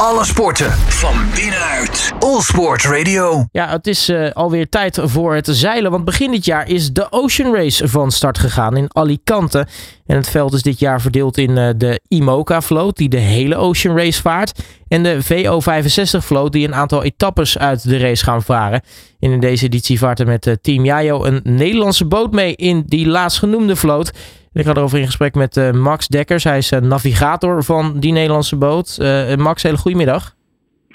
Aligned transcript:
Alle 0.00 0.24
sporten 0.24 0.70
van 0.72 1.14
binnenuit. 1.34 2.12
All 2.18 2.40
Sport 2.40 2.84
Radio. 2.84 3.46
Ja, 3.52 3.68
het 3.68 3.86
is 3.86 4.08
uh, 4.08 4.30
alweer 4.30 4.68
tijd 4.68 4.98
voor 5.02 5.34
het 5.34 5.46
zeilen. 5.50 5.90
Want 5.90 6.04
begin 6.04 6.30
dit 6.30 6.44
jaar 6.44 6.68
is 6.68 6.92
de 6.92 7.06
Ocean 7.12 7.54
Race 7.54 7.88
van 7.88 8.10
start 8.10 8.38
gegaan 8.38 8.76
in 8.76 8.88
Alicante. 8.88 9.66
En 10.06 10.16
het 10.16 10.28
veld 10.28 10.52
is 10.52 10.62
dit 10.62 10.78
jaar 10.78 11.00
verdeeld 11.00 11.38
in 11.38 11.50
uh, 11.50 11.68
de 11.76 12.00
IMOCA-vloot, 12.08 12.96
die 12.96 13.08
de 13.08 13.18
hele 13.18 13.56
Ocean 13.56 13.96
Race 13.96 14.20
vaart. 14.20 14.60
En 14.88 15.02
de 15.02 15.24
VO65-vloot, 15.24 16.52
die 16.52 16.66
een 16.66 16.74
aantal 16.74 17.02
etappes 17.02 17.58
uit 17.58 17.88
de 17.88 17.98
race 17.98 18.24
gaan 18.24 18.42
varen. 18.42 18.80
En 19.20 19.30
in 19.30 19.40
deze 19.40 19.64
editie 19.64 19.98
vaart 19.98 20.20
er 20.20 20.26
met 20.26 20.46
uh, 20.46 20.54
Team 20.62 20.84
Jajo 20.84 21.24
een 21.24 21.40
Nederlandse 21.42 22.06
boot 22.06 22.32
mee 22.32 22.56
in 22.56 22.82
die 22.86 23.06
laatstgenoemde 23.06 23.76
vloot. 23.76 24.12
Ik 24.56 24.64
ga 24.64 24.70
erover 24.70 24.98
in 24.98 25.06
gesprek 25.06 25.34
met 25.34 25.56
uh, 25.56 25.70
Max 25.70 26.08
Dekkers. 26.08 26.44
Hij 26.44 26.58
is 26.58 26.72
uh, 26.72 26.80
navigator 26.80 27.64
van 27.64 28.00
die 28.00 28.12
Nederlandse 28.12 28.56
boot. 28.56 28.96
Uh, 29.00 29.34
Max, 29.34 29.62
hele 29.62 29.76
goedemiddag. 29.76 30.34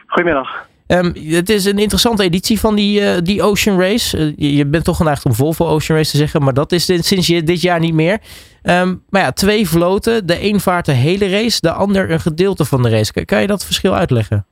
Goedemiddag. 0.07 0.69
Um, 0.87 1.13
het 1.15 1.49
is 1.49 1.65
een 1.65 1.77
interessante 1.77 2.23
editie 2.23 2.59
van 2.59 2.75
die, 2.75 3.21
die 3.21 3.43
Ocean 3.43 3.79
Race. 3.79 4.33
je 4.37 4.65
bent 4.65 4.83
toch 4.83 4.97
geneigd 4.97 5.25
om 5.25 5.33
Volvo 5.33 5.67
Ocean 5.67 5.97
Race 5.97 6.11
te 6.11 6.17
zeggen, 6.17 6.43
maar 6.43 6.53
dat 6.53 6.71
is 6.71 6.85
dit, 6.85 7.05
sinds 7.05 7.27
je, 7.27 7.43
dit 7.43 7.61
jaar 7.61 7.79
niet 7.79 7.93
meer. 7.93 8.19
Um, 8.63 9.03
maar 9.09 9.21
ja, 9.21 9.31
twee 9.31 9.67
vloten. 9.67 10.25
De 10.27 10.43
een 10.43 10.59
vaart 10.59 10.85
de 10.85 10.91
hele 10.91 11.29
race, 11.29 11.59
de 11.61 11.71
ander 11.71 12.11
een 12.11 12.19
gedeelte 12.19 12.65
van 12.65 12.81
de 12.81 12.89
race. 12.89 13.25
Kan 13.25 13.41
je 13.41 13.47
dat 13.47 13.65
verschil 13.65 13.95
uitleggen? 13.95 14.45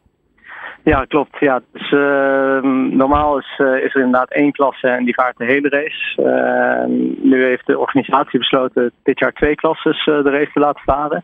Ja, 0.90 1.06
klopt. 1.06 1.40
Ja, 1.40 1.62
dus, 1.72 1.92
uh, 1.92 2.62
normaal 2.92 3.38
is, 3.38 3.60
uh, 3.62 3.84
is 3.84 3.96
er 3.96 4.02
inderdaad 4.02 4.32
één 4.32 4.52
klasse 4.52 4.88
en 4.88 5.06
die 5.06 5.14
vaart 5.14 5.38
de 5.38 5.46
hele 5.46 5.70
race. 5.70 6.22
Uh, 6.22 6.86
nu 7.24 7.44
heeft 7.44 7.66
de 7.66 7.80
organisatie 7.80 8.40
besloten 8.40 8.92
dit 9.04 9.20
jaar 9.20 9.34
twee 9.34 9.56
klasses 9.56 10.06
eh, 10.06 10.24
de 10.24 10.30
race 10.30 10.52
te 10.54 10.60
laten 10.60 10.82
varen. 10.86 11.24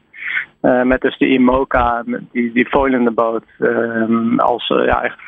Uh, 0.62 0.82
met 0.82 1.02
dus 1.02 1.18
de 1.18 1.28
IMOCA, 1.28 2.04
die, 2.32 2.52
die 2.52 2.66
foilende 2.66 3.12
boot, 3.12 3.44
uh, 3.60 4.38
als 4.38 4.68
ja, 4.68 5.04
echt 5.04 5.20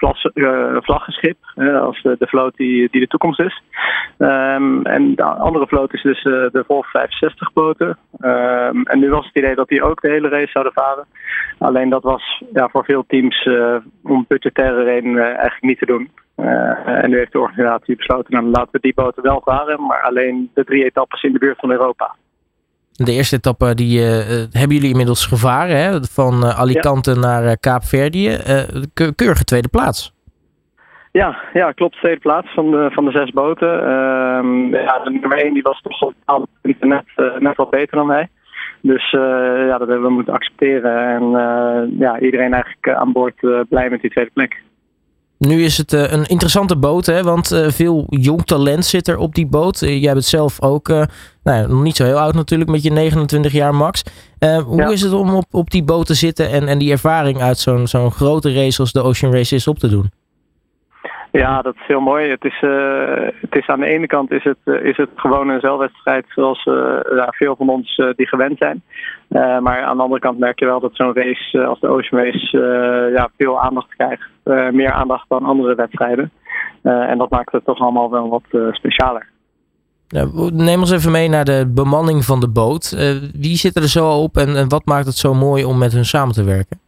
vlaggenschip. 0.82 1.38
als 1.82 2.02
de, 2.02 2.16
de 2.20 2.28
vloot 2.28 2.56
die, 2.56 2.88
die 2.92 3.02
de 3.02 3.08
toekomst 3.08 3.40
is. 3.40 3.62
Um, 4.20 4.86
en 4.86 5.16
de 5.16 5.24
andere 5.24 5.68
vloot 5.68 5.94
is 5.94 6.02
dus 6.02 6.24
de 6.24 6.64
Volvo 6.68 6.88
65 6.90 7.54
boten. 7.54 7.98
Um, 8.20 8.84
en 8.84 9.00
nu 9.00 9.10
was 9.10 9.26
het 9.26 9.36
idee 9.36 9.56
dat 9.56 9.68
die 9.68 9.84
ook 9.84 10.02
de 10.02 10.10
hele 10.10 10.30
race 10.30 10.52
zouden 10.52 10.74
varen. 10.74 11.06
Alleen 11.58 11.90
dat 11.90 12.04
was 12.04 12.44
ja, 12.54 12.70
voor 12.70 12.84
veel 12.84 13.04
teams 13.08 13.50
om 14.04 14.26
budgettaire 14.28 14.84
redenen 14.84 15.24
eigenlijk 15.24 15.62
niet 15.62 15.80
te 15.80 15.86
doen. 15.86 16.12
en 16.86 17.10
nu 17.10 17.18
heeft 17.18 17.32
de 17.32 17.40
organisatie 17.40 17.96
besloten, 17.96 18.34
nou, 18.34 18.46
laten 18.46 18.72
we 18.72 18.80
die 18.80 18.94
boten 18.94 19.24
wel 19.24 19.42
varen, 19.44 19.86
maar 19.86 20.02
alleen 20.02 20.52
de 20.54 20.64
drie 20.64 20.86
etappes 20.86 21.24
in 21.24 21.34
de 21.34 21.40
buurt 21.40 21.60
van 21.60 21.72
Europa. 21.72 22.16
De 22.98 23.12
eerste 23.12 23.36
etappe 23.36 23.76
die, 23.76 24.00
uh, 24.00 24.08
hebben 24.52 24.76
jullie 24.76 24.90
inmiddels 24.90 25.26
gevaren, 25.26 25.78
hè? 25.78 26.04
van 26.04 26.44
uh, 26.44 26.60
Alicante 26.60 27.12
ja. 27.12 27.20
naar 27.20 27.44
uh, 27.44 27.52
Kaapverdië. 27.60 28.38
keurige 29.16 29.44
tweede 29.44 29.68
plaats. 29.68 30.14
Ja, 31.12 31.38
ja, 31.54 31.72
klopt. 31.72 31.98
Tweede 31.98 32.20
plaats 32.20 32.54
van 32.54 32.72
de, 32.72 32.90
van 32.92 33.06
de 33.06 33.12
zes 33.12 33.30
boten. 33.30 33.82
Ehm, 33.82 34.76
ja, 34.76 35.00
de 35.04 35.10
nummer 35.12 35.38
één 35.38 35.54
die 35.54 35.64
was 35.64 35.82
toch 35.82 36.02
op 36.02 36.48
het 36.62 36.80
net, 36.80 37.06
net 37.40 37.56
wat 37.56 37.70
beter 37.70 37.98
dan 37.98 38.08
wij. 38.08 38.30
Dus 38.82 39.12
ja, 39.12 39.78
dat 39.78 39.88
hebben 39.88 40.08
we 40.08 40.14
moeten 40.14 40.34
accepteren. 40.34 41.08
En 41.08 41.30
ja, 42.00 42.20
iedereen 42.20 42.54
eigenlijk 42.54 42.90
aan 42.90 43.12
boord 43.12 43.68
blij 43.70 43.90
met 43.90 44.02
die 44.02 44.12
tweede 44.12 44.32
plek. 44.34 44.62
Nu 45.38 45.64
is 45.64 45.78
het 45.78 45.92
een 45.92 46.26
interessante 46.26 46.78
boot, 46.78 47.06
hè? 47.06 47.24
want 47.24 47.62
veel 47.68 48.06
jong 48.10 48.46
talent 48.46 48.86
zit 48.86 49.08
er 49.08 49.18
op 49.18 49.36
die 49.36 49.48
boot. 49.48 49.80
Jij 49.80 50.14
bent 50.14 50.26
zelf 50.26 50.62
ook 50.62 50.88
nou 50.88 51.08
ja, 51.44 51.68
nog 51.68 51.84
niet 51.84 51.96
zo 51.96 52.04
heel 52.04 52.20
oud 52.20 52.34
natuurlijk, 52.34 52.70
met 52.70 52.84
je 52.84 52.92
29 52.92 53.52
jaar 53.52 53.76
max. 53.76 54.04
hoe 54.66 54.82
ja. 54.82 54.90
is 54.90 55.02
het 55.02 55.14
om 55.14 55.36
op, 55.36 55.46
op 55.52 55.70
die 55.70 55.84
boot 55.84 56.06
te 56.06 56.14
zitten 56.14 56.50
en, 56.50 56.68
en 56.68 56.78
die 56.78 56.92
ervaring 56.92 57.42
uit 57.42 57.58
zo'n 57.58 57.88
zo'n 57.88 58.12
grote 58.12 58.54
race 58.54 58.80
als 58.80 58.92
de 58.92 59.02
Ocean 59.02 59.34
Race 59.34 59.56
is 59.56 59.68
op 59.68 59.80
te 59.80 59.90
doen? 59.90 60.12
Ja, 61.38 61.62
dat 61.62 61.76
is 61.76 61.88
heel 61.88 62.00
mooi. 62.00 62.30
Het 62.30 62.44
is, 62.46 62.62
uh, 62.62 63.28
het 63.42 63.56
is 63.56 63.68
aan 63.68 63.80
de 63.80 63.86
ene 63.86 64.08
kant 64.08 64.32
is 64.32 64.44
het, 64.44 64.58
uh, 64.66 64.84
is 64.84 64.98
het 64.98 65.10
gewoon 65.16 65.50
een 65.50 65.60
zelfwedstrijd 65.60 66.26
zoals 66.30 66.64
ja, 67.16 67.28
veel 67.30 67.56
van 67.56 67.70
ons 67.70 68.02
die 68.16 68.28
gewend 68.28 68.58
zijn. 68.58 68.82
maar 69.64 69.84
aan 69.84 69.98
de 69.98 70.04
andere 70.04 70.22
kant 70.22 70.40
merk 70.40 70.60
je 70.60 70.66
wel 70.66 70.80
dat 70.80 70.96
zo'n 70.96 71.14
race 71.14 71.66
als 71.66 71.80
de 71.80 71.88
Ocean 71.88 72.24
Race 72.24 72.58
ja, 73.14 73.30
veel 73.38 73.62
aandacht 73.62 73.96
krijgt. 73.96 74.30
meer 74.72 74.92
aandacht 74.92 75.26
dan 75.30 75.46
andere 75.46 75.76
wedstrijden. 75.76 76.32
en 76.82 77.18
dat 77.18 77.30
maakt 77.30 77.52
het 77.52 77.66
toch 77.66 77.80
allemaal 77.80 78.12
wel 78.12 78.30
wat 78.30 78.76
specialer. 78.76 79.28
Ja, 80.08 80.26
neem 80.54 80.80
ons 80.80 80.92
even 80.92 81.12
mee 81.12 81.30
naar 81.30 81.46
de 81.46 81.72
bemanning 81.74 82.26
van 82.26 82.40
de 82.40 82.50
boot. 82.50 82.90
wie 83.40 83.56
zit 83.56 83.76
er 83.76 83.88
zo 83.88 84.10
op 84.10 84.38
en, 84.38 84.56
en 84.56 84.70
wat 84.70 84.86
maakt 84.86 85.06
het 85.06 85.16
zo 85.16 85.34
mooi 85.34 85.66
om 85.66 85.78
met 85.78 85.94
hun 85.94 86.06
samen 86.06 86.34
te 86.34 86.44
werken? 86.44 86.87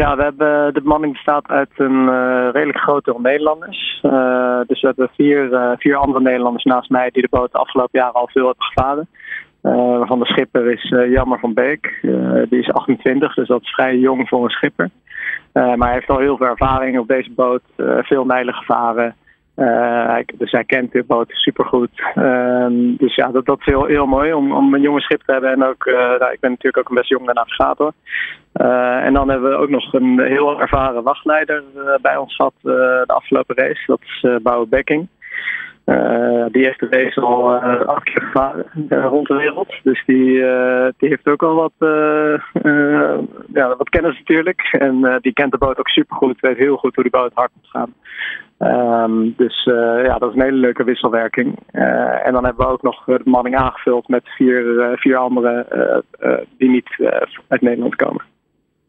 Ja, 0.00 0.16
we 0.16 0.22
hebben, 0.22 0.74
de 0.74 0.80
bemanning 0.80 1.12
bestaat 1.12 1.48
uit 1.48 1.70
een 1.76 2.08
uh, 2.08 2.48
redelijk 2.52 2.78
grote 2.78 3.14
Nederlanders. 3.18 4.00
Uh, 4.02 4.60
dus 4.66 4.80
we 4.80 4.86
hebben 4.86 5.10
vier, 5.14 5.52
uh, 5.52 5.70
vier 5.78 5.96
andere 5.96 6.20
Nederlanders 6.20 6.64
naast 6.64 6.90
mij 6.90 7.10
die 7.10 7.22
de 7.22 7.28
boot 7.30 7.52
de 7.52 7.58
afgelopen 7.58 8.00
jaren 8.00 8.14
al 8.14 8.28
veel 8.28 8.46
hebben 8.46 8.64
gevaren. 8.64 9.08
waarvan 9.98 10.18
de 10.18 10.26
schipper 10.26 10.72
is 10.72 10.88
Jammer 10.88 11.38
van 11.38 11.54
Beek. 11.54 11.98
die 12.48 12.60
is 12.60 12.72
28, 12.72 13.34
dus 13.34 13.48
dat 13.48 13.62
is 13.62 13.74
vrij 13.74 13.96
jong 13.96 14.28
voor 14.28 14.44
een 14.44 14.50
schipper. 14.50 14.90
maar 15.52 15.78
hij 15.78 15.92
heeft 15.92 16.10
al 16.10 16.18
heel 16.18 16.36
veel 16.36 16.46
ervaring 16.46 16.98
op 16.98 17.08
deze 17.08 17.30
boot. 17.30 17.62
veel 18.02 18.24
mijlen 18.24 18.54
gevaren. 18.54 19.14
Uh, 19.56 20.16
dus 20.34 20.50
hij 20.50 20.64
kent 20.64 20.92
de 20.92 21.04
boot 21.04 21.30
supergoed. 21.30 22.02
Uh, 22.14 22.66
dus 22.70 23.14
ja, 23.14 23.28
dat, 23.28 23.46
dat 23.46 23.58
is 23.58 23.64
heel, 23.64 23.84
heel 23.84 24.06
mooi 24.06 24.32
om, 24.32 24.52
om 24.52 24.74
een 24.74 24.80
jonge 24.80 25.00
schip 25.00 25.22
te 25.22 25.32
hebben. 25.32 25.50
En 25.50 25.64
ook, 25.64 25.86
uh, 25.86 25.94
nou, 25.94 26.32
ik 26.32 26.40
ben 26.40 26.50
natuurlijk 26.50 26.78
ook 26.78 26.88
een 26.88 26.94
best 26.94 27.08
jonge 27.08 27.32
navigator. 27.32 27.92
en 29.02 29.12
dan 29.12 29.28
hebben 29.28 29.50
we 29.50 29.56
ook 29.56 29.68
nog 29.68 29.92
een 29.92 30.20
heel 30.20 30.60
ervaren 30.60 31.02
wachtleider 31.02 31.62
bij 32.02 32.16
ons 32.16 32.34
gehad 32.34 32.54
de 32.62 33.04
afgelopen 33.06 33.56
race. 33.56 33.82
Dat 33.86 34.00
is 34.00 34.26
Bouwe 34.42 34.66
Bekking. 34.66 35.08
Die 36.52 36.64
heeft 36.64 36.80
de 36.80 36.86
race 36.90 37.20
al 37.20 37.54
acht 37.86 38.04
keer 38.04 38.22
gevaren 38.22 38.66
rond 38.88 39.26
de 39.26 39.34
wereld. 39.34 39.74
Dus 39.82 40.02
die, 40.06 40.32
die 40.96 41.08
heeft 41.08 41.28
ook 41.28 41.42
al 41.42 41.54
wat, 41.54 41.72
ja, 43.52 43.76
wat 43.76 43.88
kennis 43.88 44.18
natuurlijk. 44.18 44.76
En 44.78 45.18
die 45.20 45.32
kent 45.32 45.52
de 45.52 45.58
boot 45.58 45.78
ook 45.78 45.88
supergoed. 45.88 46.40
Weet 46.40 46.56
heel 46.56 46.76
goed 46.76 46.94
hoe 46.94 47.04
die 47.04 47.12
boot 47.12 47.30
hard 47.34 47.50
moet 47.54 47.70
gaan. 47.70 47.94
Um, 48.58 49.34
dus 49.36 49.66
uh, 49.66 50.04
ja, 50.04 50.18
dat 50.18 50.28
is 50.28 50.34
een 50.34 50.42
hele 50.42 50.56
leuke 50.56 50.84
wisselwerking. 50.84 51.58
Uh, 51.72 52.26
en 52.26 52.32
dan 52.32 52.44
hebben 52.44 52.66
we 52.66 52.72
ook 52.72 52.82
nog 52.82 53.04
de 53.04 53.20
manning 53.24 53.56
aangevuld 53.56 54.08
met 54.08 54.22
vier, 54.24 54.62
uh, 54.62 54.96
vier 54.96 55.16
anderen 55.16 55.66
die 56.58 56.70
niet 56.70 56.88
uit 57.48 57.60
Nederland 57.60 57.96
komen. 57.96 58.22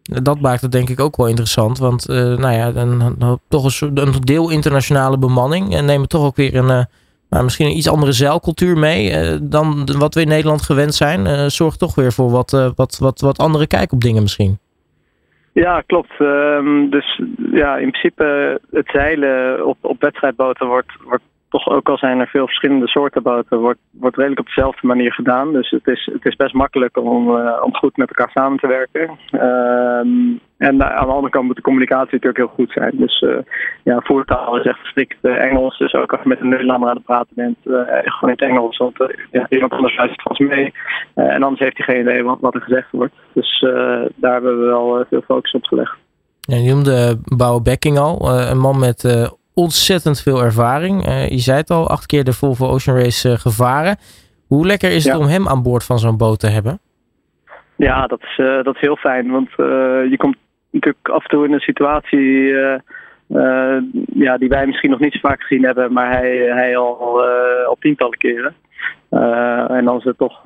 Dat 0.05 0.39
maakt 0.39 0.61
het 0.61 0.71
denk 0.71 0.89
ik 0.89 0.99
ook 0.99 1.17
wel 1.17 1.27
interessant, 1.27 1.77
want 1.77 2.07
nou 2.07 2.51
ja, 2.51 2.71
een, 2.75 3.17
toch 3.47 3.81
een, 3.81 4.13
deel 4.19 4.51
internationale 4.51 5.17
bemanning 5.17 5.75
en 5.75 5.85
nemen 5.85 6.07
toch 6.07 6.25
ook 6.25 6.35
weer 6.35 6.55
een, 6.55 6.87
nou, 7.29 7.43
misschien 7.43 7.65
een 7.65 7.77
iets 7.77 7.89
andere 7.89 8.11
zeilcultuur 8.11 8.77
mee 8.77 9.13
dan 9.41 9.89
wat 9.97 10.13
we 10.13 10.21
in 10.21 10.27
Nederland 10.27 10.61
gewend 10.61 10.93
zijn. 10.93 11.51
zorgt 11.51 11.79
toch 11.79 11.95
weer 11.95 12.11
voor 12.11 12.29
wat, 12.29 12.73
wat, 12.75 12.97
wat, 12.97 13.19
wat 13.19 13.37
andere 13.37 13.67
kijk 13.67 13.91
op 13.91 14.01
dingen 14.01 14.21
misschien. 14.21 14.57
Ja, 15.55 15.81
klopt. 15.81 16.19
Um, 16.19 16.89
dus 16.89 17.21
ja, 17.51 17.77
in 17.77 17.89
principe 17.89 18.59
het 18.71 18.89
zeilen 18.91 19.65
op, 19.65 19.77
op 19.81 20.01
wedstrijdboten 20.01 20.67
wordt, 20.67 20.91
wordt 21.03 21.23
toch 21.55 21.69
ook 21.75 21.89
al 21.89 21.97
zijn 21.97 22.19
er 22.19 22.27
veel 22.27 22.45
verschillende 22.45 22.87
soorten 22.87 23.23
boten, 23.23 23.59
wordt, 23.59 23.79
wordt 23.91 24.15
redelijk 24.15 24.39
op 24.39 24.45
dezelfde 24.45 24.87
manier 24.87 25.13
gedaan. 25.13 25.53
Dus 25.53 25.69
het 25.69 25.87
is, 25.87 26.09
het 26.13 26.25
is 26.25 26.35
best 26.35 26.53
makkelijk 26.53 26.97
om, 26.97 27.37
uh, 27.37 27.61
om 27.63 27.75
goed 27.75 27.97
met 27.97 28.07
elkaar 28.07 28.31
samen 28.33 28.59
te 28.59 28.67
werken. 28.67 29.09
Um, 29.31 30.39
en 30.57 30.83
aan 30.83 31.07
de 31.07 31.13
andere 31.13 31.29
kant 31.29 31.45
moet 31.45 31.55
de 31.55 31.61
communicatie 31.61 32.13
natuurlijk 32.13 32.37
heel 32.37 32.55
goed 32.55 32.71
zijn. 32.71 32.91
Dus 32.93 33.21
uh, 33.21 33.37
ja, 33.83 33.99
voertaal 34.03 34.57
is 34.59 34.65
echt 34.65 34.85
strikt 34.85 35.17
Engels. 35.21 35.77
Dus 35.77 35.93
ook 35.93 36.11
als 36.11 36.21
je 36.21 36.29
met 36.29 36.39
een 36.39 36.49
Nederlander 36.49 36.89
aan 36.89 36.95
het 36.95 37.05
praten 37.05 37.35
bent, 37.35 37.57
gewoon 37.63 38.29
in 38.29 38.37
het 38.39 38.41
Engels. 38.41 38.77
Want 38.77 38.97
ja, 39.31 39.45
iemand 39.49 39.71
anders 39.71 39.97
luistert 39.97 40.21
vast 40.21 40.39
mee. 40.39 40.73
en 41.13 41.43
anders 41.43 41.61
heeft 41.61 41.77
hij 41.77 41.85
geen 41.85 42.01
idee 42.01 42.23
wat, 42.23 42.37
wat 42.39 42.55
er 42.55 42.61
gezegd 42.61 42.87
wordt. 42.91 43.13
Dus 43.33 43.59
daar 44.15 44.33
hebben 44.33 44.59
we 44.59 44.65
wel 44.65 45.05
veel 45.09 45.21
focus 45.21 45.51
op 45.51 45.63
gelegd. 45.63 45.97
Ja, 46.39 46.57
je 46.57 46.73
noemde 46.73 47.19
Bouw 47.37 47.59
Bekking 47.59 47.97
al, 47.97 48.29
een 48.29 48.59
man 48.59 48.79
met 48.79 49.03
ontzettend 49.55 50.21
veel 50.21 50.43
ervaring. 50.43 51.07
Uh, 51.07 51.29
je 51.29 51.37
zei 51.37 51.57
het 51.57 51.69
al, 51.69 51.87
acht 51.89 52.05
keer 52.05 52.23
de 52.23 52.33
Volvo 52.33 52.67
Ocean 52.67 52.97
Race 52.97 53.29
uh, 53.29 53.35
gevaren. 53.35 53.97
Hoe 54.47 54.65
lekker 54.65 54.91
is 54.91 55.05
het 55.05 55.17
om 55.17 55.25
hem 55.25 55.47
aan 55.47 55.63
boord 55.63 55.83
van 55.83 55.99
zo'n 55.99 56.17
boot 56.17 56.39
te 56.39 56.47
hebben? 56.47 56.79
Ja, 57.75 58.07
dat 58.07 58.21
is, 58.21 58.37
uh, 58.37 58.63
dat 58.63 58.75
is 58.75 58.81
heel 58.81 58.95
fijn. 58.95 59.31
Want 59.31 59.49
je 60.09 60.15
komt 60.17 60.35
natuurlijk 60.71 61.09
af 61.09 61.23
en 61.23 61.29
toe 61.29 61.45
in 61.45 61.53
een 61.53 61.59
situatie 61.59 62.53
ja, 64.13 64.37
die 64.37 64.49
wij 64.49 64.65
misschien 64.65 64.89
nog 64.89 64.99
niet 64.99 65.13
zo 65.13 65.19
vaak 65.27 65.41
gezien 65.41 65.65
hebben, 65.65 65.93
maar 65.93 66.11
hij, 66.11 66.37
hij 66.37 66.77
al 66.77 67.23
op 67.69 67.79
tientallen 67.79 68.17
keren. 68.17 68.55
en 69.77 69.85
dan 69.85 69.97
is 69.97 70.03
het 70.03 70.17
toch 70.17 70.43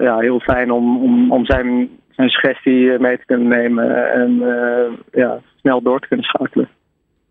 ja, 0.00 0.18
heel 0.18 0.40
fijn 0.40 0.70
om, 0.70 1.02
om, 1.02 1.32
om 1.32 1.44
zijn, 1.44 1.88
zijn 2.10 2.28
suggestie 2.28 2.98
mee 2.98 3.18
te 3.18 3.24
kunnen 3.26 3.48
nemen 3.48 4.12
en 4.12 4.42
ja, 5.12 5.40
snel 5.60 5.82
door 5.82 6.00
te 6.00 6.08
kunnen 6.08 6.26
schakelen. 6.26 6.68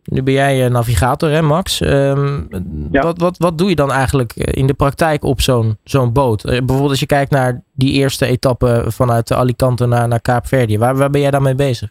Nu 0.05 0.23
ben 0.23 0.33
jij 0.33 0.69
navigator, 0.69 1.29
hè, 1.29 1.41
Max? 1.41 1.81
Um, 1.81 2.47
ja. 2.91 3.01
wat, 3.01 3.19
wat, 3.19 3.37
wat 3.37 3.57
doe 3.57 3.69
je 3.69 3.75
dan 3.75 3.91
eigenlijk 3.91 4.33
in 4.33 4.67
de 4.67 4.73
praktijk 4.73 5.23
op 5.23 5.41
zo'n 5.41 5.77
zo'n 5.83 6.13
boot? 6.13 6.43
Bijvoorbeeld 6.43 6.89
als 6.89 6.99
je 6.99 7.05
kijkt 7.05 7.31
naar 7.31 7.61
die 7.73 7.93
eerste 7.93 8.25
etappe 8.25 8.83
vanuit 8.87 9.33
Alicante 9.33 9.85
naar, 9.85 10.07
naar 10.07 10.21
Kaapverdië. 10.21 10.77
Waar, 10.77 10.95
waar 10.95 11.09
ben 11.09 11.21
jij 11.21 11.31
dan 11.31 11.43
mee 11.43 11.55
bezig? 11.55 11.89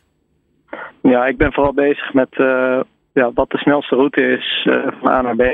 Ja, 1.02 1.26
ik 1.26 1.36
ben 1.36 1.52
vooral 1.52 1.72
bezig 1.72 2.12
met 2.12 2.28
ja, 3.12 3.30
wat 3.34 3.50
de 3.50 3.58
snelste 3.58 3.94
route 3.94 4.22
is 4.22 4.68
van 5.00 5.10
A 5.10 5.22
naar 5.22 5.36
B. 5.36 5.44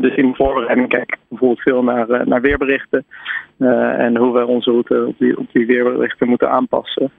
dus 0.00 0.14
in 0.16 0.28
de 0.28 0.34
voorbereiding 0.34 0.88
kijk 0.88 1.12
ik 1.12 1.18
bijvoorbeeld 1.28 1.60
veel 1.60 1.82
naar, 1.82 2.26
naar 2.26 2.40
weerberichten 2.40 3.04
en 3.98 4.16
hoe 4.16 4.32
we 4.32 4.46
onze 4.46 4.70
route 4.70 5.06
op 5.06 5.18
die, 5.18 5.38
op 5.38 5.46
die 5.52 5.66
weerberichten 5.66 6.28
moeten 6.28 6.50
aanpassen. 6.50 7.10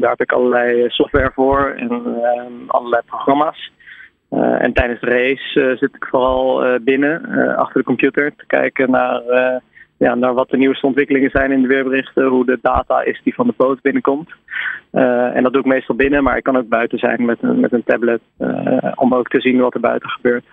daar 0.00 0.10
heb 0.10 0.20
ik 0.20 0.32
allerlei 0.32 0.88
software 0.88 1.30
voor 1.34 1.74
en 1.76 2.02
allerlei 2.66 3.02
programma's. 3.06 3.72
Uh, 4.30 4.62
en 4.62 4.72
tijdens 4.72 5.00
de 5.00 5.06
race 5.06 5.60
uh, 5.60 5.76
zit 5.76 5.94
ik 5.94 6.06
vooral 6.10 6.66
uh, 6.66 6.74
binnen, 6.80 7.22
achter 7.56 7.80
de 7.80 7.86
computer, 7.86 8.34
te 8.36 8.46
kijken 8.46 8.90
naar, 8.90 9.22
ja, 9.96 10.14
naar 10.14 10.34
wat 10.34 10.50
de 10.50 10.56
nieuwste 10.56 10.86
ontwikkelingen 10.86 11.30
zijn 11.30 11.52
in 11.52 11.62
de 11.62 11.68
weerberichten, 11.68 12.26
hoe 12.26 12.44
de 12.44 12.58
data 12.62 13.02
is 13.02 13.20
die 13.24 13.34
van 13.34 13.46
de 13.46 13.54
boot 13.56 13.80
binnenkomt. 13.80 14.30
en 14.90 15.42
dat 15.42 15.52
doe 15.52 15.60
ik 15.60 15.66
meestal 15.66 15.94
binnen, 15.94 16.22
maar 16.22 16.36
ik 16.36 16.42
kan 16.42 16.56
ook 16.56 16.68
buiten 16.68 16.98
zijn 16.98 17.24
met 17.24 17.38
een, 17.40 17.60
met 17.60 17.72
een 17.72 17.84
tablet 17.84 18.20
om 18.94 19.14
ook 19.14 19.28
te 19.28 19.40
zien 19.40 19.60
wat 19.60 19.74
er 19.74 19.80
buiten 19.80 20.10
gebeurt. 20.10 20.44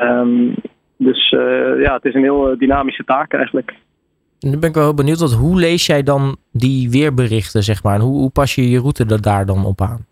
Um, 0.00 0.54
dus 0.96 1.30
ja, 1.78 1.94
het 1.94 2.04
is 2.04 2.14
een 2.14 2.22
heel 2.22 2.58
dynamische 2.58 3.04
taak 3.04 3.32
eigenlijk. 3.32 3.74
Nu 4.40 4.58
ben 4.58 4.68
ik 4.68 4.74
wel 4.74 4.94
benieuwd, 4.94 5.20
wat, 5.20 5.32
hoe 5.32 5.58
lees 5.58 5.86
jij 5.86 6.02
dan 6.02 6.36
die 6.52 6.90
weerberichten, 6.90 7.62
zeg 7.62 7.82
maar? 7.82 7.94
En 7.94 8.00
hoe, 8.00 8.18
hoe 8.18 8.30
pas 8.30 8.54
je 8.54 8.70
je 8.70 8.78
route 8.78 9.20
daar 9.20 9.46
dan 9.46 9.64
op 9.64 9.80
aan? 9.80 10.06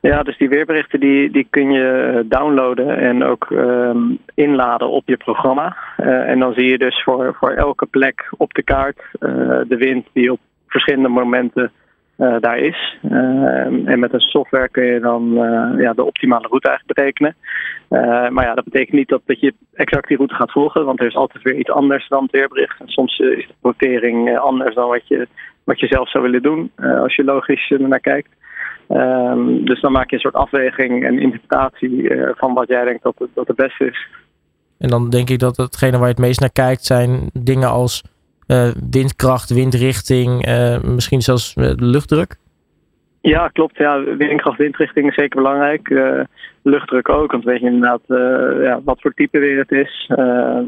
Ja, 0.00 0.22
dus 0.22 0.38
die 0.38 0.48
weerberichten 0.48 1.00
die, 1.00 1.30
die 1.30 1.46
kun 1.50 1.70
je 1.70 2.12
eh, 2.14 2.38
downloaden 2.38 2.98
en 2.98 3.24
ook 3.24 3.50
um, 3.50 4.18
inladen 4.34 4.90
op 4.90 5.02
je 5.06 5.16
programma. 5.16 5.76
Uh, 6.00 6.28
en 6.28 6.38
dan 6.38 6.52
zie 6.52 6.68
je 6.70 6.78
dus 6.78 7.02
voor, 7.02 7.34
voor 7.38 7.50
elke 7.50 7.86
plek 7.86 8.28
op 8.36 8.54
de 8.54 8.62
kaart 8.62 9.00
uh, 9.20 9.30
de 9.68 9.76
wind 9.76 10.06
die 10.12 10.32
op 10.32 10.40
verschillende 10.66 11.08
momenten 11.08 11.72
daar 12.40 12.58
is. 12.58 12.98
en 13.84 13.98
met 13.98 14.12
een 14.12 14.20
software 14.20 14.68
kun 14.68 14.84
je 14.84 15.00
dan 15.00 15.32
ja, 15.78 15.92
de 15.92 16.04
optimale 16.04 16.46
route 16.48 16.68
eigenlijk 16.68 16.98
betekenen. 16.98 17.36
maar 18.34 18.44
ja, 18.44 18.54
dat 18.54 18.64
betekent 18.64 18.96
niet 18.96 19.08
dat, 19.08 19.20
dat 19.24 19.40
je 19.40 19.54
exact 19.74 20.08
die 20.08 20.16
route 20.16 20.34
gaat 20.34 20.52
volgen, 20.52 20.84
want 20.84 21.00
er 21.00 21.06
is 21.06 21.16
altijd 21.16 21.44
weer 21.44 21.54
iets 21.54 21.70
anders 21.70 22.08
dan 22.08 22.22
het 22.22 22.32
weerbericht. 22.32 22.80
En 22.80 22.88
soms 22.88 23.18
is 23.18 23.46
de 23.46 23.54
rotering 23.62 24.38
anders 24.38 24.74
dan 24.74 24.88
wat 24.88 25.08
je, 25.08 25.28
wat 25.64 25.80
je 25.80 25.86
zelf 25.86 26.10
zou 26.10 26.24
willen 26.24 26.42
doen, 26.42 26.70
als 26.76 27.14
je 27.14 27.24
logisch 27.24 27.72
naar 27.78 28.00
kijkt. 28.00 28.28
Um, 28.88 29.64
dus 29.64 29.80
dan 29.80 29.92
maak 29.92 30.10
je 30.10 30.14
een 30.14 30.22
soort 30.22 30.34
afweging 30.34 31.04
en 31.04 31.18
interpretatie 31.18 31.90
uh, 31.90 32.30
van 32.34 32.54
wat 32.54 32.68
jij 32.68 32.84
denkt 32.84 33.02
dat 33.02 33.14
het, 33.18 33.28
dat 33.34 33.46
het 33.46 33.56
beste 33.56 33.84
is. 33.84 34.08
En 34.78 34.88
dan 34.88 35.10
denk 35.10 35.30
ik 35.30 35.38
dat 35.38 35.56
hetgene 35.56 35.98
waar 35.98 36.06
je 36.06 36.14
het 36.14 36.18
meest 36.18 36.40
naar 36.40 36.52
kijkt 36.52 36.84
zijn 36.84 37.30
dingen 37.32 37.68
als 37.68 38.02
uh, 38.46 38.68
windkracht, 38.90 39.50
windrichting, 39.50 40.48
uh, 40.48 40.80
misschien 40.82 41.22
zelfs 41.22 41.52
luchtdruk. 41.76 42.36
Ja, 43.26 43.48
klopt. 43.48 43.76
Ja, 43.76 44.02
windkracht, 44.02 44.58
windrichting 44.58 45.08
is 45.08 45.14
zeker 45.14 45.42
belangrijk. 45.42 45.88
Uh, 45.88 46.20
luchtdruk 46.62 47.08
ook, 47.08 47.32
want 47.32 47.44
weet 47.44 47.60
je 47.60 47.66
inderdaad 47.66 48.00
uh, 48.08 48.62
ja, 48.62 48.80
wat 48.84 49.00
voor 49.00 49.14
type 49.14 49.38
weer 49.38 49.58
het 49.58 49.70
is. 49.70 50.10
Uh, 50.10 50.16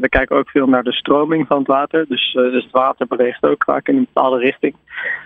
we 0.01 0.09
kijken 0.09 0.35
ook 0.35 0.49
veel 0.49 0.67
naar 0.67 0.83
de 0.83 0.91
stroming 0.91 1.47
van 1.47 1.57
het 1.57 1.67
water. 1.67 2.05
Dus, 2.07 2.31
dus 2.33 2.63
het 2.63 2.71
water 2.71 3.07
beweegt 3.07 3.43
ook 3.43 3.63
vaak 3.63 3.87
in 3.87 3.95
een 3.95 4.07
bepaalde 4.13 4.37
richting. 4.37 4.75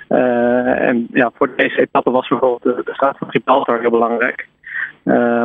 en 0.08 1.08
ja, 1.14 1.32
voor 1.34 1.50
deze 1.56 1.80
etappe 1.80 2.12
was 2.12 2.28
bijvoorbeeld 2.28 2.64
de, 2.64 2.82
de 2.86 2.94
straat 2.94 3.18
van 3.18 3.30
Gibraltar 3.30 3.80
heel 3.80 3.90
belangrijk. 3.90 4.48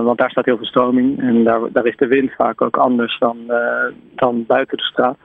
want 0.05 0.19
daar 0.19 0.31
staat 0.31 0.44
heel 0.44 0.56
veel 0.56 0.67
stroming 0.67 1.20
en 1.20 1.44
daar, 1.44 1.61
daar 1.73 1.87
is 1.87 1.96
de 1.96 2.06
wind 2.06 2.32
vaak 2.37 2.62
ook 2.62 2.76
anders 2.76 3.19
dan, 3.19 3.37
dan 4.14 4.44
buiten 4.46 4.76
de 4.76 4.85
straat. 4.85 5.17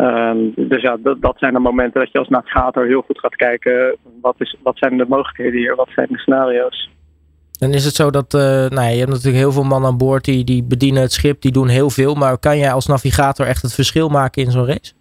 Um, 0.00 0.52
dus 0.56 0.82
ja, 0.82 0.96
dat, 0.96 1.20
dat, 1.20 1.38
zijn 1.38 1.52
de 1.52 1.58
momenten 1.58 2.00
dat 2.00 2.12
je 2.12 2.18
als 2.18 2.28
navigator 2.28 2.86
heel 2.86 3.02
goed 3.02 3.18
gaat 3.18 3.36
kijken. 3.36 3.96
Wat, 4.20 4.34
is, 4.38 4.56
wat 4.62 4.78
zijn 4.78 4.96
de 4.96 5.06
mogelijkheden 5.08 5.58
hier? 5.58 5.74
Wat 5.76 5.88
zijn 5.94 6.06
de 6.10 6.18
scenario's? 6.18 6.90
En 7.60 7.72
is 7.72 7.84
het 7.84 7.94
zo 7.94 8.10
dat, 8.10 8.34
uh, 8.34 8.40
nou 8.40 8.80
ja, 8.80 8.88
je 8.88 8.98
hebt 8.98 9.10
natuurlijk 9.10 9.36
heel 9.36 9.52
veel 9.52 9.62
mannen 9.64 9.90
aan 9.90 9.96
boord 9.96 10.24
die, 10.24 10.44
die 10.44 10.64
bedienen 10.64 11.02
het 11.02 11.12
schip, 11.12 11.40
die 11.40 11.52
doen 11.52 11.68
heel 11.68 11.90
veel. 11.90 12.14
Maar 12.14 12.38
kan 12.38 12.58
jij 12.58 12.72
als 12.72 12.86
navigator 12.86 13.46
echt 13.46 13.62
het 13.62 13.74
verschil 13.74 14.08
maken 14.08 14.42
in 14.42 14.50
zo'n 14.50 14.66
race? 14.66 14.92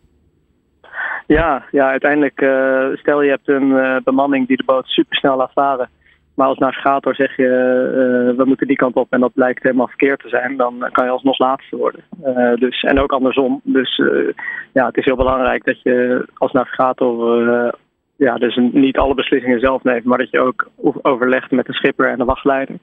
Ja, 1.28 1.64
ja 1.72 1.90
uiteindelijk, 1.90 2.42
uh, 2.42 2.86
stel 2.94 3.22
je 3.22 3.30
hebt 3.30 3.48
een 3.48 3.70
uh, 3.70 3.96
bemanning 4.04 4.48
die 4.48 4.58
de 4.58 4.64
boot 4.66 4.88
supersnel 4.88 5.38
laat 5.38 5.54
varen. 5.54 5.90
Maar 6.38 6.48
als 6.48 6.58
navigator 6.58 7.16
zeg 7.16 7.36
je, 7.36 7.44
uh, 7.44 8.38
we 8.38 8.44
moeten 8.46 8.68
die 8.68 8.76
kant 8.76 8.96
op 8.96 9.08
en 9.10 9.20
dat 9.20 9.34
blijkt 9.34 9.64
helemaal 9.64 9.88
verkeerd 9.88 10.20
te 10.20 10.30
zijn, 10.30 10.58
dan 10.58 10.90
kan 10.92 11.06
je 11.06 11.12
alsnog 11.12 11.38
laatste 11.40 11.76
worden. 11.76 12.04
Uh, 12.26 12.54
dus, 12.56 12.84
en 12.84 13.00
ook 13.00 13.12
andersom. 13.12 13.62
Dus 13.64 13.98
uh, 13.98 14.34
ja, 14.74 14.86
het 14.86 14.98
is 14.98 15.06
heel 15.06 15.16
belangrijk 15.16 15.66
dat 15.66 15.82
je 15.82 16.26
als 16.34 16.52
navigator 16.52 17.74
ja, 18.16 18.36
dus 18.36 18.60
niet 18.72 18.98
alle 18.98 19.14
beslissingen 19.14 19.60
zelf 19.60 19.84
neemt, 19.84 20.04
maar 20.04 20.18
dat 20.18 20.32
je 20.32 20.40
ook 20.40 20.70
overlegt 21.02 21.52
met 21.52 21.66
de 21.66 21.74
schipper 21.74 22.10
en 22.10 22.18
de 22.18 22.26
wachtleider. 22.26 22.76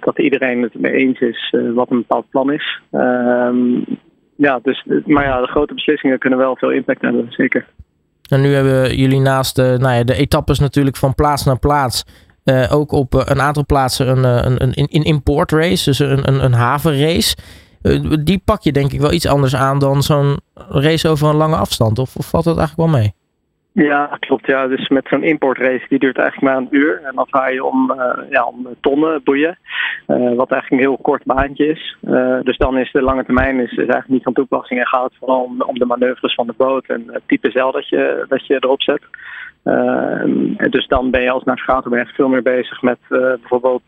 dat 0.00 0.18
iedereen 0.18 0.62
het 0.62 0.74
mee 0.74 0.92
eens 0.92 1.20
is 1.20 1.54
wat 1.74 1.90
een 1.90 1.98
bepaald 1.98 2.30
plan 2.30 2.52
is. 2.52 2.80
Ehm, 2.90 3.80
ja, 4.36 4.58
dus, 4.62 4.84
maar 5.04 5.24
ja, 5.24 5.40
de 5.40 5.46
grote 5.46 5.74
beslissingen 5.74 6.18
kunnen 6.18 6.38
wel 6.38 6.56
veel 6.56 6.70
impact 6.70 7.02
hebben, 7.02 7.26
zeker. 7.28 7.66
En 8.28 8.40
nu 8.40 8.48
hebben 8.48 8.96
jullie 8.96 9.20
naast 9.20 9.56
de, 9.56 9.76
nou 9.80 9.94
ja, 9.94 10.04
de 10.04 10.14
etappes 10.14 10.58
natuurlijk 10.58 10.96
van 10.96 11.14
plaats 11.14 11.44
naar 11.44 11.58
plaats 11.58 12.26
uh, 12.48 12.72
ook 12.72 12.92
op 12.92 13.14
uh, 13.14 13.20
een 13.24 13.40
aantal 13.40 13.66
plaatsen 13.66 14.08
een, 14.08 14.18
uh, 14.36 14.44
een, 14.44 14.62
een, 14.62 14.88
een 14.90 15.04
import 15.04 15.52
race, 15.52 15.84
dus 15.84 15.98
een, 15.98 16.28
een, 16.28 16.44
een 16.44 16.52
havenrace. 16.52 17.36
die 18.20 18.42
pak 18.44 18.62
je 18.62 18.72
denk 18.72 18.92
ik 18.92 19.00
wel 19.00 19.12
iets 19.12 19.26
anders 19.26 19.54
aan 19.54 19.78
dan 19.78 20.02
zo'n 20.02 20.36
race 20.68 21.08
over 21.08 21.28
een 21.28 21.36
lange 21.36 21.56
afstand. 21.56 21.98
Of 21.98 22.14
valt 22.18 22.44
dat 22.44 22.58
eigenlijk 22.58 22.90
wel 22.90 23.00
mee? 23.00 23.14
Ja, 23.84 24.16
klopt. 24.20 24.46
Ja. 24.46 24.66
Dus 24.66 24.88
met 24.88 25.06
zo'n 25.08 25.22
importrace, 25.22 25.86
die 25.88 25.98
duurt 25.98 26.18
eigenlijk 26.18 26.52
maar 26.52 26.62
een 26.62 26.78
uur. 26.80 27.02
En 27.02 27.14
dan 27.14 27.26
ga 27.30 27.48
je 27.48 27.64
om, 27.64 27.94
ja, 28.30 28.44
om 28.44 28.66
tonnen 28.80 29.22
boeien. 29.24 29.58
wat 30.06 30.50
eigenlijk 30.50 30.70
een 30.70 30.88
heel 30.88 30.98
kort 31.02 31.24
baantje 31.24 31.66
is. 31.66 31.96
dus 32.42 32.56
dan 32.56 32.78
is 32.78 32.92
de 32.92 33.02
lange 33.02 33.24
termijn 33.24 33.60
is, 33.60 33.70
is 33.70 33.76
eigenlijk 33.76 34.08
niet 34.08 34.22
van 34.22 34.32
toepassing. 34.32 34.80
En 34.80 34.86
gaat 34.86 35.04
het 35.04 35.18
vooral 35.18 35.42
om, 35.42 35.62
om 35.62 35.78
de 35.78 35.84
manoeuvres 35.84 36.34
van 36.34 36.46
de 36.46 36.54
boot 36.56 36.86
en 36.86 37.04
het 37.06 37.22
type 37.26 37.50
zeil 37.50 37.72
dat 37.72 37.88
je, 37.88 38.24
dat 38.28 38.46
je 38.46 38.54
erop 38.54 38.82
zet. 38.82 39.02
Dus 40.70 40.86
dan 40.86 41.10
ben 41.10 41.22
je 41.22 41.30
als 41.30 41.44
navigator 41.44 41.98
echt 41.98 42.14
veel 42.14 42.28
meer 42.28 42.42
bezig 42.42 42.82
met 42.82 42.98
bijvoorbeeld 43.08 43.82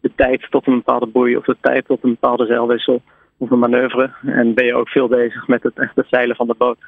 de 0.00 0.10
tijd 0.14 0.46
tot 0.50 0.66
een 0.66 0.74
bepaalde 0.74 1.06
boei 1.06 1.36
of 1.36 1.44
de 1.44 1.56
tijd 1.60 1.84
tot 1.86 1.98
een 2.02 2.10
bepaalde 2.10 2.46
zeilwissel 2.46 3.02
of 3.38 3.50
een 3.50 3.58
manoeuvre. 3.58 4.10
En 4.26 4.54
ben 4.54 4.64
je 4.64 4.74
ook 4.74 4.88
veel 4.88 5.08
bezig 5.08 5.46
met 5.46 5.62
het 5.62 5.78
echte 5.78 6.04
zeilen 6.08 6.36
van 6.36 6.46
de 6.46 6.54
boot. 6.58 6.78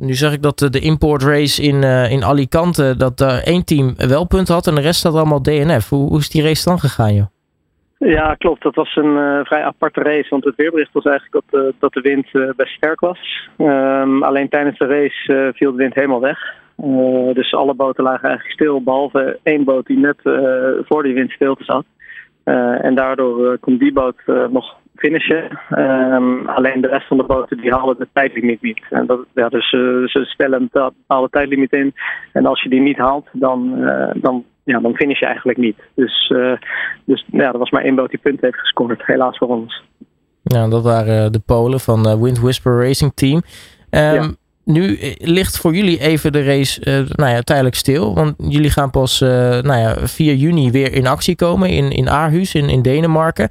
Nu 0.00 0.14
zag 0.14 0.32
ik 0.32 0.42
dat 0.42 0.58
de 0.58 0.80
import 0.80 1.22
race 1.22 1.62
in, 1.62 1.82
in 2.10 2.24
Alicante, 2.24 2.94
dat 2.96 3.20
uh, 3.20 3.46
één 3.46 3.64
team 3.64 3.94
wel 3.96 4.26
punten 4.26 4.54
had 4.54 4.66
en 4.66 4.74
de 4.74 4.80
rest 4.80 5.02
had 5.02 5.14
allemaal 5.14 5.42
DNF. 5.42 5.88
Hoe, 5.88 6.08
hoe 6.08 6.18
is 6.18 6.30
die 6.30 6.42
race 6.42 6.68
dan 6.68 6.78
gegaan 6.78 7.14
joh? 7.14 7.26
Ja, 7.98 8.34
klopt. 8.34 8.62
Dat 8.62 8.74
was 8.74 8.96
een 8.96 9.16
uh, 9.16 9.40
vrij 9.44 9.62
aparte 9.62 10.00
race. 10.00 10.26
Want 10.30 10.44
het 10.44 10.56
weerbericht 10.56 10.92
was 10.92 11.04
eigenlijk 11.04 11.44
dat, 11.50 11.60
uh, 11.60 11.72
dat 11.78 11.92
de 11.92 12.00
wind 12.00 12.26
uh, 12.32 12.50
best 12.56 12.72
sterk 12.72 13.00
was. 13.00 13.48
Um, 13.58 14.22
alleen 14.22 14.48
tijdens 14.48 14.78
de 14.78 14.86
race 14.86 15.52
viel 15.54 15.70
de 15.70 15.76
wind 15.76 15.94
helemaal 15.94 16.20
weg. 16.20 16.38
Uh, 16.84 17.34
dus 17.34 17.54
alle 17.54 17.74
boten 17.74 18.04
lagen 18.04 18.28
eigenlijk 18.28 18.60
stil, 18.60 18.82
behalve 18.82 19.38
één 19.42 19.64
boot 19.64 19.86
die 19.86 19.98
net 19.98 20.20
uh, 20.24 20.42
voor 20.82 21.02
die 21.02 21.14
wind 21.14 21.30
stilte 21.30 21.64
zat. 21.64 21.84
Uh, 22.44 22.84
en 22.84 22.94
daardoor 22.94 23.58
kon 23.58 23.76
die 23.78 23.92
boot 23.92 24.22
nog 24.50 24.76
finishen. 25.00 25.58
Um, 25.70 26.48
alleen 26.48 26.80
de 26.80 26.88
rest 26.88 27.06
van 27.06 27.16
de 27.16 27.22
boten 27.22 27.56
die 27.56 27.72
halen 27.72 27.96
de 27.98 28.08
tijdlimiet 28.12 28.62
niet. 28.62 28.80
En 28.90 29.06
dat, 29.06 29.20
ja, 29.34 29.48
dus 29.48 29.68
ze 29.68 30.20
stellen 30.24 30.60
een 30.60 30.68
bepaalde 30.72 31.28
tijdlimiet 31.30 31.72
in. 31.72 31.94
En 32.32 32.46
als 32.46 32.62
je 32.62 32.68
die 32.68 32.80
niet 32.80 32.98
haalt, 32.98 33.26
dan, 33.32 33.80
dan, 34.14 34.44
ja, 34.64 34.80
dan 34.80 34.94
finish 34.94 35.18
je 35.18 35.26
eigenlijk 35.26 35.58
niet. 35.58 35.78
Dus, 35.94 36.32
dus 37.04 37.24
ja, 37.30 37.52
er 37.52 37.58
was 37.58 37.70
maar 37.70 37.84
één 37.84 37.94
boot 37.94 38.10
die 38.10 38.18
punten 38.18 38.44
heeft 38.44 38.60
gescoord, 38.60 39.06
helaas 39.06 39.38
voor 39.38 39.48
ons. 39.48 39.82
Ja, 40.42 40.68
dat 40.68 40.82
waren 40.82 41.32
de 41.32 41.40
Polen 41.46 41.80
van 41.80 42.22
Wind 42.22 42.40
Whisper 42.40 42.82
Racing 42.86 43.12
Team. 43.14 43.42
Um, 43.90 44.00
ja. 44.00 44.30
Nu 44.64 44.96
eh, 44.96 45.12
ligt 45.18 45.58
voor 45.58 45.74
jullie 45.74 46.00
even 46.00 46.32
de 46.32 46.44
race 46.44 46.80
uh, 46.80 47.08
nou 47.08 47.30
ja, 47.30 47.40
tijdelijk 47.40 47.74
stil. 47.74 48.14
Want 48.14 48.34
jullie 48.38 48.70
gaan 48.70 48.90
pas 48.90 49.20
uh, 49.20 49.28
nou 49.60 49.78
ja, 49.78 49.96
4 50.06 50.34
juni 50.34 50.70
weer 50.70 50.92
in 50.92 51.06
actie 51.06 51.36
komen 51.36 51.68
in, 51.68 51.90
in 51.90 52.08
Aarhus 52.08 52.54
in, 52.54 52.68
in 52.68 52.82
Denemarken. 52.82 53.48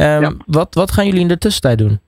Um, 0.00 0.20
ja. 0.20 0.32
wat, 0.46 0.74
wat 0.74 0.92
gaan 0.92 1.06
jullie 1.06 1.20
in 1.20 1.28
de 1.28 1.38
tussentijd 1.38 1.78
doen? 1.78 2.00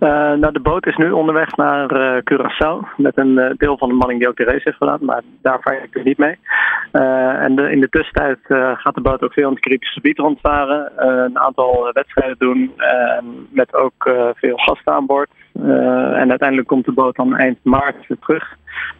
Uh, 0.00 0.32
nou, 0.32 0.52
de 0.52 0.60
boot 0.60 0.86
is 0.86 0.96
nu 0.96 1.10
onderweg 1.10 1.56
naar 1.56 1.92
uh, 1.92 2.22
Curaçao. 2.30 2.96
Met 2.96 3.18
een 3.18 3.38
uh, 3.38 3.50
deel 3.56 3.78
van 3.78 3.88
de 3.88 3.94
manning 3.94 4.18
die 4.20 4.28
ook 4.28 4.36
de 4.36 4.44
race 4.44 4.60
heeft 4.64 4.76
gedaan. 4.76 4.98
Maar 5.00 5.22
daar 5.42 5.58
vaar 5.60 5.82
ik 5.82 5.92
dus 5.92 6.04
niet 6.04 6.18
mee. 6.18 6.38
en 7.40 7.56
de, 7.56 7.70
in 7.70 7.80
de 7.80 7.88
tussentijd 7.88 8.38
gaat 8.78 8.94
de 8.94 9.00
boot 9.00 9.22
ook 9.22 9.32
veel 9.32 9.46
in 9.46 9.54
het 9.54 9.62
Caribisch 9.62 9.92
gebied 9.92 10.18
rondvaren. 10.18 10.92
een 10.96 11.38
aantal 11.38 11.90
wedstrijden 11.92 12.36
doen. 12.38 12.72
met 13.50 13.74
ook 13.74 14.10
veel 14.34 14.56
gasten 14.56 14.92
aan 14.92 15.06
boord. 15.06 15.30
en 16.22 16.30
uiteindelijk 16.30 16.68
komt 16.68 16.84
de 16.84 16.92
boot 16.92 17.16
dan 17.16 17.36
eind 17.36 17.58
maart 17.62 18.06
weer 18.06 18.18
terug. 18.18 18.56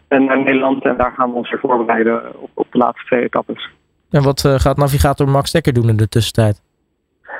En 0.07 0.25
naar 0.25 0.43
Nederland. 0.43 0.83
En 0.83 0.97
daar 0.97 1.13
gaan 1.17 1.29
we 1.29 1.35
ons 1.35 1.49
weer 1.49 1.59
voorbereiden 1.59 2.41
op, 2.41 2.49
op 2.53 2.67
de 2.71 2.77
laatste 2.77 3.05
twee 3.05 3.23
etappes. 3.23 3.69
En 4.11 4.23
wat 4.23 4.41
gaat 4.57 4.77
navigator 4.77 5.29
Max 5.29 5.51
Dekker 5.51 5.73
doen 5.73 5.89
in 5.89 5.97
de 5.97 6.07
tussentijd? 6.07 6.66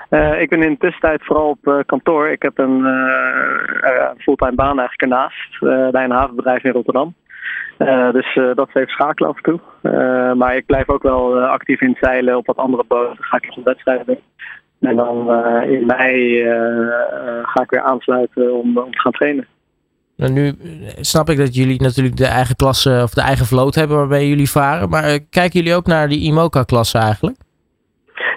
Uh, 0.09 0.41
ik 0.41 0.49
ben 0.49 0.63
in 0.63 0.71
de 0.71 0.77
tussentijd 0.77 1.25
vooral 1.25 1.49
op 1.49 1.67
uh, 1.67 1.79
kantoor. 1.85 2.27
Ik 2.27 2.41
heb 2.41 2.57
een 2.57 2.79
uh, 2.79 4.09
fulltime 4.17 4.55
baan 4.55 4.79
eigenlijk 4.79 5.01
ernaast 5.01 5.59
bij 5.91 6.03
een 6.03 6.11
havenbedrijf 6.11 6.63
in 6.63 6.71
Rotterdam. 6.71 7.13
dus 8.11 8.39
dat 8.55 8.67
is 8.67 8.73
even 8.73 8.89
schakelen 8.89 9.29
af 9.29 9.37
en 9.41 9.43
toe. 9.43 9.59
maar 10.35 10.55
ik 10.55 10.65
blijf 10.65 10.89
ook 10.89 11.03
wel 11.03 11.39
actief 11.39 11.81
in 11.81 11.97
zeilen 11.99 12.37
op 12.37 12.45
wat 12.45 12.57
andere 12.57 12.83
boten. 12.87 13.23
Ga 13.23 13.37
ik 13.37 13.55
nog 13.55 13.65
wedstrijden. 13.65 14.19
En 14.79 14.95
dan 14.95 15.33
in 15.63 15.85
mei 15.85 16.43
ga 17.43 17.61
ik 17.61 17.69
weer 17.69 17.81
aansluiten 17.81 18.53
om, 18.53 18.77
om 18.77 18.91
te 18.91 18.99
gaan 18.99 19.11
trainen. 19.11 19.47
Nou, 20.15 20.31
nu 20.31 20.53
snap 20.99 21.29
ik 21.29 21.37
dat 21.37 21.55
jullie 21.55 21.81
natuurlijk 21.81 22.17
de 22.17 22.25
eigen 22.25 22.55
klasse 22.55 22.99
of 23.03 23.13
de 23.13 23.21
eigen 23.21 23.45
vloot 23.45 23.75
hebben 23.75 23.97
waarbij 23.97 24.27
jullie 24.27 24.49
varen. 24.49 24.89
Maar 24.89 25.19
kijken 25.19 25.59
jullie 25.59 25.75
ook 25.75 25.87
naar 25.87 26.07
die 26.07 26.21
IMOCA-klasse 26.21 26.97
eigenlijk? 26.97 27.37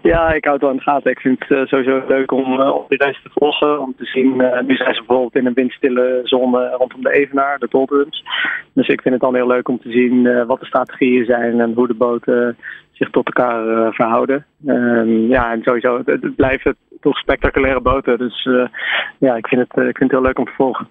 Ja, 0.03 0.33
ik 0.33 0.45
hou 0.45 0.55
het 0.57 0.65
wel 0.65 0.71
in 0.71 0.77
de 0.77 0.83
gaten. 0.83 1.11
Ik 1.11 1.21
vind 1.21 1.39
het 1.39 1.51
uh, 1.51 1.67
sowieso 1.67 2.03
leuk 2.09 2.33
om, 2.33 2.61
uh, 2.61 2.77
die 2.89 2.99
reis 2.99 3.21
te 3.23 3.31
volgen. 3.35 3.81
Om 3.81 3.95
te 3.97 4.05
zien, 4.05 4.41
uh, 4.41 4.61
nu 4.61 4.77
zijn 4.77 4.95
ze 4.95 5.03
bijvoorbeeld 5.07 5.37
in 5.37 5.47
een 5.47 5.55
windstille 5.55 6.21
zone 6.25 6.69
rondom 6.79 7.03
de 7.03 7.13
Evenaar, 7.13 7.59
de 7.59 7.67
doldrums. 7.71 8.25
Dus 8.73 8.89
ik 8.89 9.01
vind 9.01 9.15
het 9.15 9.23
dan 9.23 9.35
heel 9.35 9.47
leuk 9.47 9.69
om 9.69 9.81
te 9.81 9.91
zien 9.91 10.47
wat 10.47 10.61
de 10.61 10.67
strategieën 10.67 11.25
zijn 11.25 11.61
en 11.61 11.73
hoe 11.75 11.87
de 11.87 11.95
boten 11.95 12.57
zich 12.93 13.11
tot 13.11 13.27
elkaar 13.27 13.93
verhouden. 13.95 14.47
Ehm, 14.67 15.27
ja, 15.27 15.53
en 15.53 15.63
sowieso, 15.63 15.97
het, 15.97 16.07
het 16.07 16.37
blijven 16.37 16.77
toch 17.01 17.19
spectaculaire 17.19 17.81
boten. 17.81 18.19
Dus 18.19 18.49
ja, 19.19 19.37
ik 19.37 19.47
vind, 19.49 19.61
het, 19.61 19.87
ik 19.87 19.97
vind 19.97 20.11
het 20.11 20.11
heel 20.11 20.23
leuk 20.23 20.39
om 20.39 20.45
te 20.45 20.53
volgen. 20.57 20.89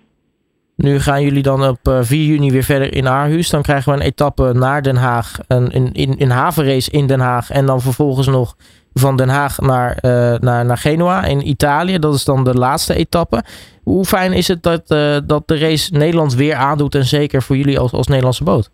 Nu 0.75 0.99
gaan 0.99 1.23
jullie 1.23 1.43
dan 1.43 1.67
op 1.67 1.79
4 2.01 2.25
juni 2.25 2.51
weer 2.51 2.63
verder 2.63 2.93
in 2.93 3.07
Aarhus. 3.07 3.49
Dan 3.49 3.61
krijgen 3.61 3.93
we 3.93 3.99
een 3.99 4.05
etappe 4.05 4.53
naar 4.53 4.81
Den 4.81 4.95
Haag. 4.95 5.37
Een, 5.47 5.67
in, 5.67 5.91
in, 5.91 6.17
in 6.17 6.29
havenrace 6.29 6.91
in 6.91 7.07
Den 7.07 7.19
Haag. 7.19 7.49
En 7.49 7.65
dan 7.65 7.81
vervolgens 7.81 8.27
nog 8.27 8.55
van 8.99 9.17
Den 9.17 9.29
Haag 9.29 9.59
naar, 9.59 9.97
uh, 10.01 10.11
naar, 10.39 10.65
naar 10.65 10.77
Genua 10.77 11.25
in 11.25 11.47
Italië. 11.47 11.99
Dat 11.99 12.15
is 12.15 12.23
dan 12.23 12.43
de 12.43 12.53
laatste 12.53 12.93
etappe. 12.93 13.43
Hoe 13.83 14.05
fijn 14.05 14.33
is 14.33 14.47
het 14.47 14.63
dat, 14.63 14.91
uh, 14.91 15.17
dat 15.25 15.47
de 15.47 15.57
race 15.57 15.91
Nederland 15.93 16.33
weer 16.33 16.55
aandoet 16.55 16.95
en 16.95 17.05
zeker 17.05 17.41
voor 17.41 17.57
jullie 17.57 17.79
als, 17.79 17.91
als 17.91 18.07
Nederlandse 18.07 18.43
boot? 18.43 18.71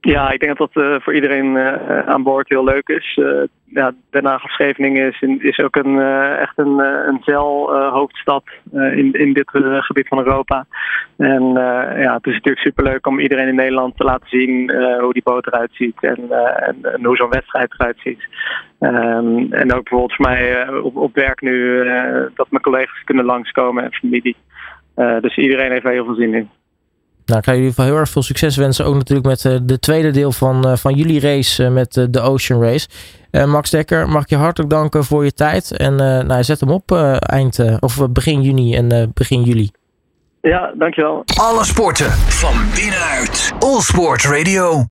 Ja, 0.00 0.30
ik 0.30 0.40
denk 0.40 0.58
dat 0.58 0.72
dat 0.72 0.84
uh, 0.84 1.00
voor 1.00 1.14
iedereen 1.14 1.58
aan 2.06 2.22
boord 2.22 2.48
heel 2.48 2.64
leuk 2.64 2.88
is 2.88 3.18
ja, 3.64 3.92
Den 4.10 4.24
Haag 4.24 4.44
of 4.44 4.58
is, 4.58 5.22
is 5.38 5.58
ook 5.58 5.76
een, 5.76 6.00
echt 6.38 6.58
een, 6.58 6.78
een 6.78 7.20
zeilhoofdstad 7.24 8.44
in, 8.72 9.12
in 9.12 9.32
dit 9.32 9.50
gebied 9.50 10.08
van 10.08 10.18
Europa. 10.18 10.66
En 11.16 11.52
ja, 11.98 12.14
het 12.14 12.26
is 12.26 12.32
natuurlijk 12.32 12.58
superleuk 12.58 13.06
om 13.06 13.20
iedereen 13.20 13.48
in 13.48 13.54
Nederland 13.54 13.96
te 13.96 14.04
laten 14.04 14.28
zien 14.28 14.72
hoe 15.00 15.12
die 15.12 15.22
boot 15.22 15.46
eruit 15.46 15.70
ziet 15.72 15.96
en, 16.00 16.30
en, 16.82 17.04
hoe 17.04 17.16
zo'n 17.16 17.30
wedstrijd 17.30 17.72
eruit 17.72 17.98
ziet. 17.98 18.26
Um, 18.80 19.52
en 19.52 19.74
ook 19.74 19.88
bijvoorbeeld 19.88 20.14
voor 20.14 20.26
mij 20.26 20.68
op, 20.68 20.96
op 20.96 21.14
werk 21.14 21.40
nu 21.40 21.84
dat 22.34 22.50
mijn 22.50 22.62
collega's 22.62 23.04
kunnen 23.04 23.24
langskomen 23.24 23.84
en 23.84 23.92
familie. 23.92 24.36
dus 25.20 25.36
iedereen 25.36 25.70
heeft 25.70 25.84
er 25.84 25.92
heel 25.92 26.04
veel 26.04 26.14
zin 26.14 26.34
in. 26.34 26.50
Nou, 27.26 27.38
ik 27.38 27.44
ga 27.44 27.54
jullie 27.54 27.72
heel 27.76 27.96
erg 27.96 28.08
veel 28.08 28.22
succes 28.22 28.56
wensen. 28.56 28.84
Ook 28.84 28.94
natuurlijk 28.94 29.26
met 29.26 29.44
uh, 29.44 29.58
de 29.62 29.78
tweede 29.78 30.10
deel 30.10 30.32
van, 30.32 30.68
uh, 30.68 30.76
van 30.76 30.94
jullie 30.94 31.20
race 31.20 31.62
uh, 31.62 31.70
met 31.70 32.06
de 32.10 32.20
Ocean 32.20 32.62
Race. 32.62 32.88
Max 33.46 33.70
Dekker, 33.70 34.08
mag 34.08 34.22
ik 34.22 34.28
je 34.28 34.36
hartelijk 34.36 34.70
danken 34.70 35.04
voor 35.04 35.24
je 35.24 35.32
tijd. 35.32 35.76
En 35.76 35.94
nou, 36.26 36.42
zet 36.42 36.60
hem 36.60 36.70
op 36.70 36.92
eind, 37.18 37.78
of 37.80 38.08
begin 38.10 38.42
juni 38.42 38.74
en 38.74 39.10
begin 39.14 39.42
juli. 39.42 39.70
Ja, 40.40 40.72
dankjewel. 40.78 41.22
Alle 41.40 41.64
sporten 41.64 42.10
van 42.12 42.54
binnenuit. 42.74 43.52
All 43.58 43.80
Sport 43.80 44.24
Radio. 44.24 44.84